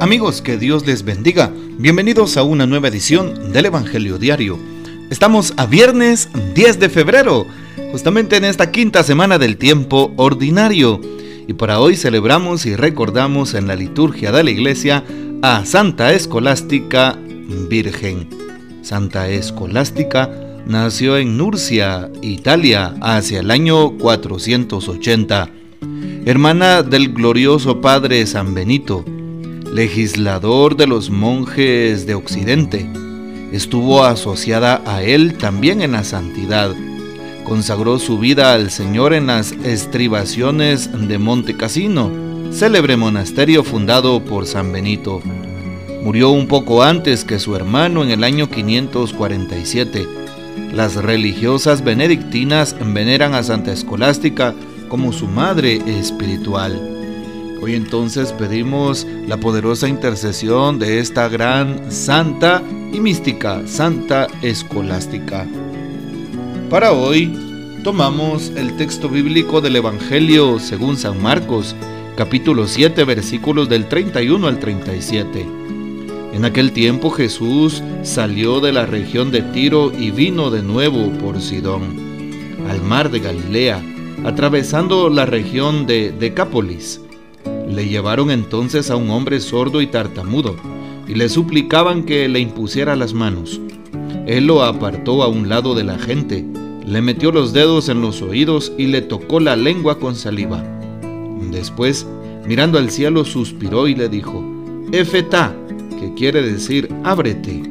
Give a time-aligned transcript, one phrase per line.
[0.00, 1.52] Amigos, que Dios les bendiga.
[1.76, 4.58] Bienvenidos a una nueva edición del Evangelio Diario.
[5.10, 7.46] Estamos a viernes 10 de febrero,
[7.92, 11.02] justamente en esta quinta semana del tiempo ordinario.
[11.46, 15.04] Y para hoy celebramos y recordamos en la liturgia de la iglesia
[15.42, 17.18] a Santa Escolástica
[17.68, 18.26] Virgen.
[18.80, 20.30] Santa Escolástica
[20.64, 25.50] nació en Nurcia, Italia, hacia el año 480.
[26.24, 29.04] Hermana del glorioso Padre San Benito
[29.72, 32.90] legislador de los monjes de Occidente.
[33.52, 36.74] Estuvo asociada a él también en la santidad.
[37.44, 42.10] Consagró su vida al Señor en las estribaciones de Monte Cassino,
[42.52, 45.20] célebre monasterio fundado por San Benito.
[46.02, 50.06] Murió un poco antes que su hermano en el año 547.
[50.74, 54.54] Las religiosas benedictinas veneran a Santa Escolástica
[54.88, 56.99] como su madre espiritual.
[57.62, 65.46] Hoy entonces pedimos la poderosa intercesión de esta gran santa y mística, Santa Escolástica.
[66.70, 67.30] Para hoy
[67.84, 71.76] tomamos el texto bíblico del Evangelio según San Marcos,
[72.16, 75.46] capítulo 7, versículos del 31 al 37.
[76.32, 81.42] En aquel tiempo Jesús salió de la región de Tiro y vino de nuevo por
[81.42, 83.82] Sidón, al mar de Galilea,
[84.24, 87.02] atravesando la región de Decápolis
[87.70, 90.56] le llevaron entonces a un hombre sordo y tartamudo,
[91.08, 93.60] y le suplicaban que le impusiera las manos.
[94.26, 96.44] Él lo apartó a un lado de la gente,
[96.86, 100.64] le metió los dedos en los oídos y le tocó la lengua con saliva.
[101.50, 102.06] Después,
[102.46, 104.44] mirando al cielo, suspiró y le dijo,
[104.92, 105.54] Efetá,
[105.98, 107.62] que quiere decir ábrete.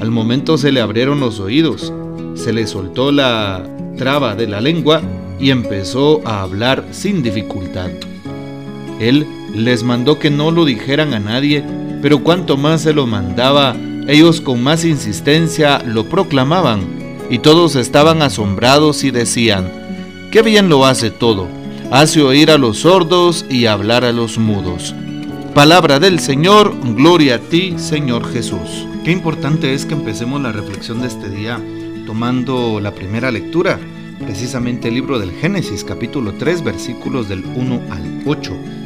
[0.00, 1.92] Al momento se le abrieron los oídos,
[2.34, 3.64] se le soltó la
[3.96, 5.00] traba de la lengua
[5.40, 7.90] y empezó a hablar sin dificultad.
[9.00, 11.64] Él les mandó que no lo dijeran a nadie,
[12.02, 16.82] pero cuanto más se lo mandaba, ellos con más insistencia lo proclamaban,
[17.30, 19.72] y todos estaban asombrados y decían,
[20.30, 21.48] qué bien lo hace todo,
[21.90, 24.94] hace oír a los sordos y hablar a los mudos.
[25.54, 28.86] Palabra del Señor, gloria a ti, Señor Jesús.
[29.04, 31.60] Qué importante es que empecemos la reflexión de este día
[32.06, 33.78] tomando la primera lectura,
[34.24, 38.83] precisamente el libro del Génesis capítulo 3 versículos del 1 al 8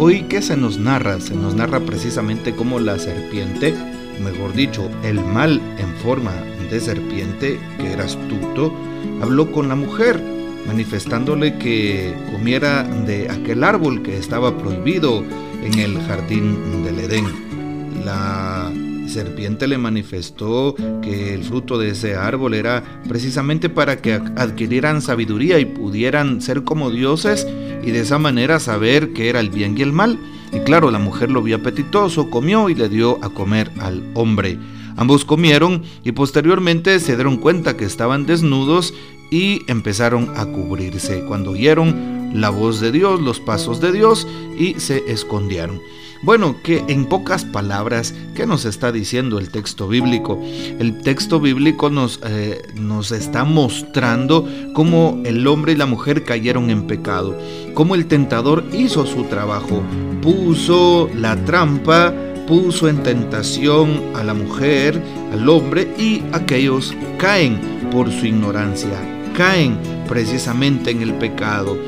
[0.00, 1.18] Hoy, ¿qué se nos narra?
[1.20, 3.74] Se nos narra precisamente cómo la serpiente,
[4.22, 6.30] mejor dicho, el mal en forma
[6.70, 8.72] de serpiente, que era astuto,
[9.20, 10.22] habló con la mujer,
[10.68, 15.24] manifestándole que comiera de aquel árbol que estaba prohibido
[15.64, 17.24] en el jardín del Edén.
[18.04, 18.72] La
[19.08, 25.58] serpiente le manifestó que el fruto de ese árbol era precisamente para que adquirieran sabiduría
[25.58, 27.48] y pudieran ser como dioses
[27.82, 30.18] y de esa manera saber qué era el bien y el mal.
[30.52, 34.58] Y claro, la mujer lo vio apetitoso, comió y le dio a comer al hombre.
[34.96, 38.94] Ambos comieron y posteriormente se dieron cuenta que estaban desnudos
[39.30, 44.26] y empezaron a cubrirse cuando oyeron la voz de Dios, los pasos de Dios
[44.58, 45.80] y se escondieron.
[46.22, 50.42] Bueno, que en pocas palabras, ¿qué nos está diciendo el texto bíblico?
[50.80, 56.70] El texto bíblico nos, eh, nos está mostrando cómo el hombre y la mujer cayeron
[56.70, 57.38] en pecado,
[57.74, 59.80] cómo el tentador hizo su trabajo,
[60.20, 62.12] puso la trampa,
[62.48, 65.00] puso en tentación a la mujer,
[65.32, 67.60] al hombre, y aquellos caen
[67.92, 68.98] por su ignorancia,
[69.36, 71.78] caen precisamente en el pecado.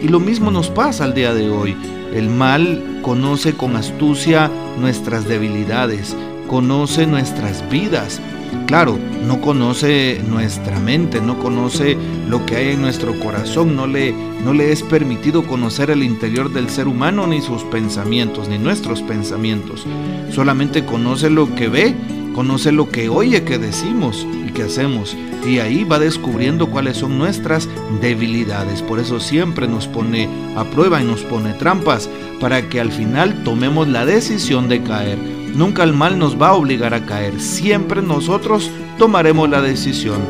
[0.00, 1.76] Y lo mismo nos pasa al día de hoy.
[2.12, 6.16] El mal conoce con astucia nuestras debilidades,
[6.48, 8.20] conoce nuestras vidas.
[8.66, 11.96] Claro, no conoce nuestra mente, no conoce
[12.28, 14.12] lo que hay en nuestro corazón, no le,
[14.44, 19.02] no le es permitido conocer el interior del ser humano, ni sus pensamientos, ni nuestros
[19.02, 19.86] pensamientos.
[20.32, 21.94] Solamente conoce lo que ve,
[22.40, 25.14] conoce lo que oye que decimos y que hacemos
[25.46, 27.68] y ahí va descubriendo cuáles son nuestras
[28.00, 28.80] debilidades.
[28.80, 30.26] Por eso siempre nos pone
[30.56, 32.08] a prueba y nos pone trampas
[32.40, 35.18] para que al final tomemos la decisión de caer.
[35.54, 40.22] Nunca el mal nos va a obligar a caer, siempre nosotros tomaremos la decisión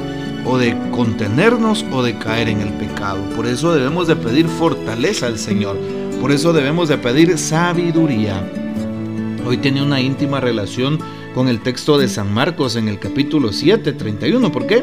[0.45, 3.23] o de contenernos o de caer en el pecado.
[3.37, 5.79] Por eso debemos de pedir fortaleza al Señor.
[6.21, 8.45] Por eso debemos de pedir sabiduría.
[9.47, 10.99] Hoy tiene una íntima relación
[11.35, 14.53] con el texto de San Marcos en el capítulo 7, 31.
[14.53, 14.83] ¿Por qué?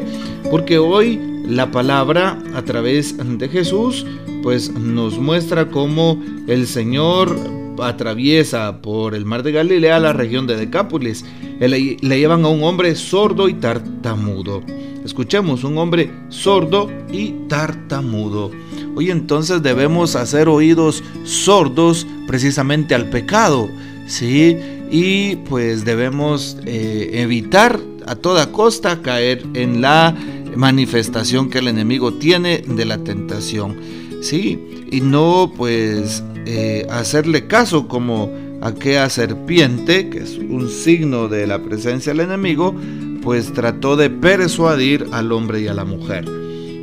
[0.50, 4.06] Porque hoy la palabra a través de Jesús
[4.42, 7.36] pues nos muestra cómo el Señor
[7.82, 11.24] atraviesa por el mar de Galilea la región de Decápolis.
[11.60, 14.62] Le, le llevan a un hombre sordo y tartamudo.
[15.04, 18.50] Escuchemos, un hombre sordo y tartamudo.
[18.94, 23.68] Hoy entonces debemos hacer oídos sordos precisamente al pecado.
[24.06, 24.56] Sí,
[24.90, 30.16] y pues debemos eh, evitar a toda costa caer en la
[30.56, 33.76] manifestación que el enemigo tiene de la tentación.
[34.22, 38.30] Sí, y no pues eh, hacerle caso como
[38.60, 42.74] aquella serpiente, que es un signo de la presencia del enemigo,
[43.22, 46.24] pues trató de persuadir al hombre y a la mujer.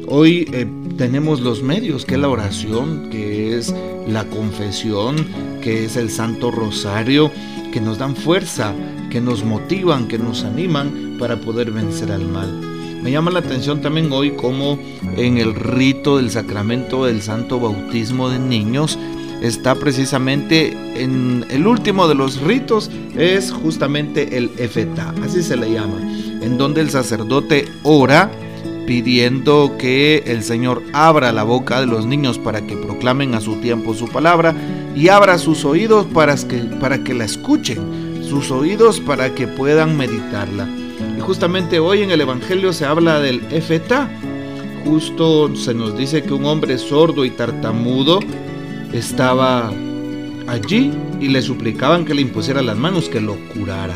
[0.08, 0.68] Hoy eh,
[0.98, 3.74] tenemos los medios, que es la oración, que es
[4.08, 5.16] la confesión,
[5.62, 7.32] que es el Santo Rosario,
[7.76, 8.74] que nos dan fuerza,
[9.10, 12.50] que nos motivan, que nos animan para poder vencer al mal.
[13.04, 14.80] Me llama la atención también hoy como
[15.18, 18.98] en el rito del sacramento del Santo Bautismo de niños
[19.42, 25.74] está precisamente en el último de los ritos, es justamente el efetá, así se le
[25.74, 26.00] llama,
[26.42, 28.32] en donde el sacerdote ora
[28.88, 33.58] pidiendo que el Señor abra la boca de los niños para que proclamen a su
[33.58, 34.56] tiempo su palabra
[34.96, 39.98] y abra sus oídos para que, para que la escuchen, sus oídos para que puedan
[39.98, 40.68] meditarla.
[41.18, 44.10] Y justamente hoy en el Evangelio se habla del efetá.
[44.86, 48.20] Justo se nos dice que un hombre sordo y tartamudo
[48.94, 49.72] estaba
[50.48, 53.96] allí y le suplicaban que le impusiera las manos, que lo curara.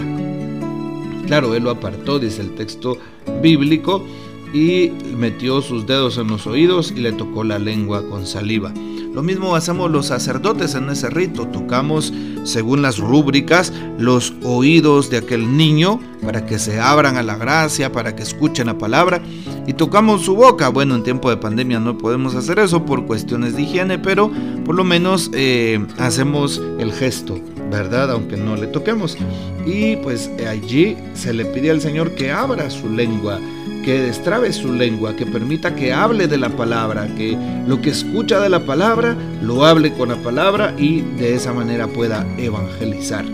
[1.28, 2.98] Claro, él lo apartó, dice el texto
[3.42, 4.04] bíblico,
[4.52, 8.74] y metió sus dedos en los oídos y le tocó la lengua con saliva.
[9.14, 12.14] Lo mismo hacemos los sacerdotes en ese rito, tocamos
[12.44, 17.92] según las rúbricas los oídos de aquel niño para que se abran a la gracia,
[17.92, 19.22] para que escuchen la palabra
[19.66, 20.70] y tocamos su boca.
[20.70, 24.32] Bueno, en tiempo de pandemia no podemos hacer eso por cuestiones de higiene, pero
[24.64, 27.40] por lo menos eh, hacemos el gesto,
[27.72, 28.12] ¿verdad?
[28.12, 29.18] Aunque no le toquemos.
[29.66, 33.40] Y pues allí se le pide al Señor que abra su lengua
[33.84, 37.38] que destrabe su lengua, que permita que hable de la palabra, que
[37.68, 41.88] lo que escucha de la palabra lo hable con la palabra y de esa manera
[41.88, 43.26] pueda evangelizar.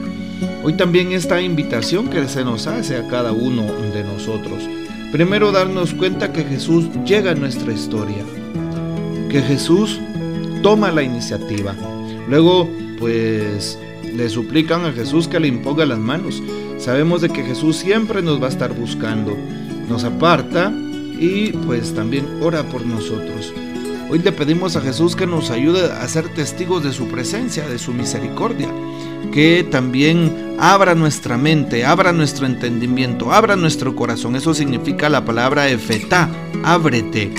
[0.63, 3.63] Hoy también esta invitación que se nos hace a cada uno
[3.93, 4.63] de nosotros.
[5.11, 8.23] Primero darnos cuenta que Jesús llega a nuestra historia,
[9.29, 9.99] que Jesús
[10.61, 11.75] toma la iniciativa.
[12.27, 12.67] Luego,
[12.99, 13.77] pues
[14.15, 16.41] le suplican a Jesús que le imponga las manos.
[16.77, 19.37] Sabemos de que Jesús siempre nos va a estar buscando
[19.89, 20.71] nos aparta
[21.19, 23.53] y pues también ora por nosotros.
[24.09, 27.79] Hoy le pedimos a Jesús que nos ayude a ser testigos de su presencia, de
[27.79, 28.69] su misericordia,
[29.31, 34.35] que también abra nuestra mente, abra nuestro entendimiento, abra nuestro corazón.
[34.35, 36.29] Eso significa la palabra efetá,
[36.63, 37.33] ábrete.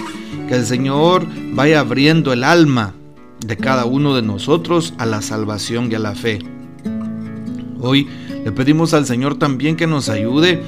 [0.49, 2.95] Que el Señor vaya abriendo el alma
[3.47, 6.41] de cada uno de nosotros a la salvación y a la fe.
[7.81, 8.09] Hoy
[8.45, 10.63] le pedimos al Señor también que nos ayude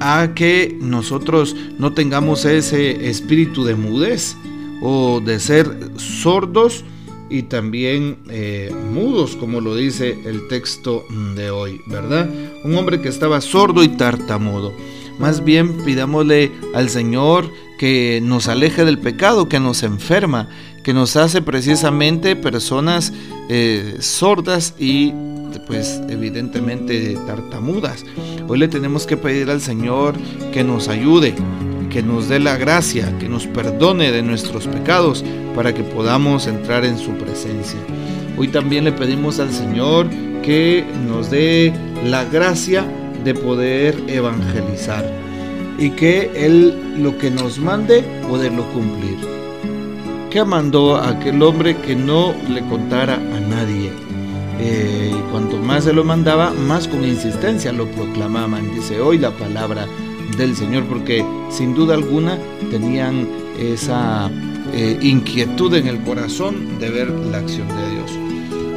[0.00, 4.36] a que nosotros no tengamos ese espíritu de mudez
[4.82, 6.84] o de ser sordos
[7.30, 11.04] y también eh, mudos, como lo dice el texto
[11.34, 12.28] de hoy, ¿verdad?
[12.64, 14.72] Un hombre que estaba sordo y tartamudo.
[15.18, 20.48] Más bien pidámosle al Señor que nos aleje del pecado, que nos enferma,
[20.82, 23.12] que nos hace precisamente personas
[23.48, 25.12] eh, sordas y
[25.58, 28.04] pues evidentemente tartamudas.
[28.48, 30.14] Hoy le tenemos que pedir al Señor
[30.52, 31.34] que nos ayude,
[31.90, 35.24] que nos dé la gracia, que nos perdone de nuestros pecados
[35.54, 37.78] para que podamos entrar en su presencia.
[38.36, 40.08] Hoy también le pedimos al Señor
[40.42, 41.72] que nos dé
[42.04, 42.84] la gracia
[43.24, 45.04] de poder evangelizar
[45.78, 49.16] y que Él lo que nos mande poderlo cumplir.
[50.30, 53.92] ¿Qué mandó a aquel hombre que no le contara a nadie?
[54.60, 55.13] Eh,
[55.64, 58.74] más se lo mandaba, más con insistencia lo proclamaban.
[58.74, 59.86] Dice hoy la palabra
[60.36, 62.38] del Señor, porque sin duda alguna
[62.70, 63.26] tenían
[63.58, 64.30] esa
[64.72, 68.12] eh, inquietud en el corazón de ver la acción de Dios.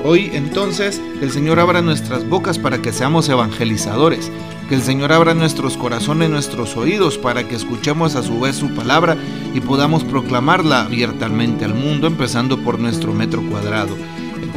[0.06, 4.32] Hoy entonces el Señor abra nuestras bocas para que seamos evangelizadores,
[4.70, 8.74] que el Señor abra nuestros corazones, nuestros oídos para que escuchemos a su vez su
[8.74, 9.18] palabra
[9.54, 13.98] y podamos proclamarla abiertamente al mundo, empezando por nuestro metro cuadrado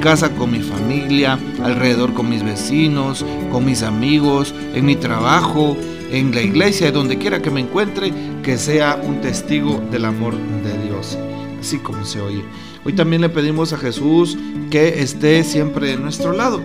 [0.00, 5.76] casa con mi familia, alrededor con mis vecinos, con mis amigos, en mi trabajo,
[6.10, 10.86] en la iglesia, donde quiera que me encuentre, que sea un testigo del amor de
[10.86, 11.18] Dios,
[11.60, 12.42] así como se oye.
[12.84, 14.38] Hoy también le pedimos a Jesús
[14.70, 16.62] que esté siempre de nuestro lado.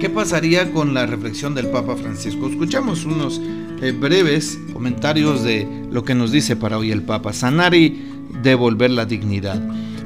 [0.00, 2.48] ¿Qué pasaría con la reflexión del Papa Francisco?
[2.48, 3.40] Escuchamos unos
[3.82, 7.32] eh, breves comentarios de lo que nos dice para hoy el Papa.
[7.32, 8.02] Sanar y
[8.42, 9.62] devolver la dignidad.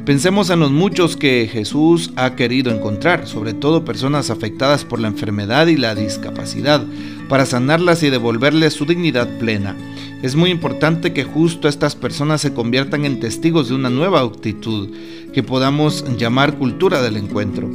[0.09, 5.09] Pensemos en los muchos que Jesús ha querido encontrar, sobre todo personas afectadas por la
[5.09, 6.83] enfermedad y la discapacidad,
[7.29, 9.77] para sanarlas y devolverles su dignidad plena.
[10.23, 14.89] Es muy importante que justo estas personas se conviertan en testigos de una nueva actitud
[15.35, 17.71] que podamos llamar cultura del encuentro.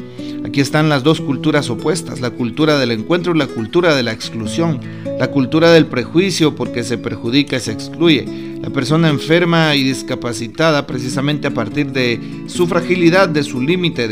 [0.53, 4.11] Aquí están las dos culturas opuestas, la cultura del encuentro y la cultura de la
[4.11, 4.79] exclusión,
[5.17, 8.27] la cultura del prejuicio porque se perjudica y se excluye,
[8.61, 14.07] la persona enferma y discapacitada precisamente a partir de su fragilidad, de su límite,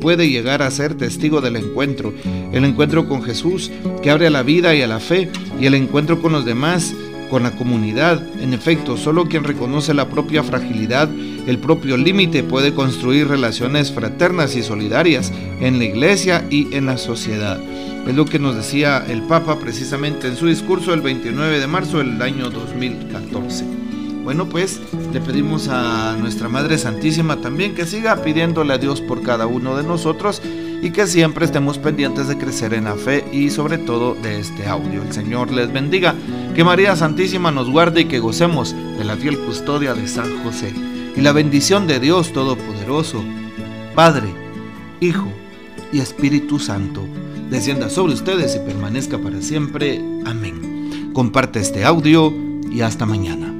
[0.00, 2.12] puede llegar a ser testigo del encuentro,
[2.52, 3.70] el encuentro con Jesús
[4.02, 5.30] que abre a la vida y a la fe
[5.60, 6.96] y el encuentro con los demás
[7.30, 8.20] con la comunidad.
[8.40, 11.08] En efecto, solo quien reconoce la propia fragilidad,
[11.48, 16.98] el propio límite, puede construir relaciones fraternas y solidarias en la iglesia y en la
[16.98, 17.58] sociedad.
[18.06, 21.98] Es lo que nos decía el Papa precisamente en su discurso el 29 de marzo
[21.98, 23.64] del año 2014.
[24.24, 24.78] Bueno, pues
[25.10, 29.74] le pedimos a nuestra Madre Santísima también que siga pidiéndole a Dios por cada uno
[29.74, 30.42] de nosotros
[30.82, 34.66] y que siempre estemos pendientes de crecer en la fe y sobre todo de este
[34.66, 35.02] audio.
[35.02, 36.14] El Señor les bendiga,
[36.54, 40.87] que María Santísima nos guarde y que gocemos de la fiel custodia de San José.
[41.16, 43.24] Y la bendición de Dios Todopoderoso,
[43.94, 44.28] Padre,
[45.00, 45.28] Hijo
[45.92, 47.06] y Espíritu Santo,
[47.50, 50.00] descienda sobre ustedes y permanezca para siempre.
[50.24, 51.10] Amén.
[51.12, 52.32] Comparte este audio
[52.70, 53.57] y hasta mañana.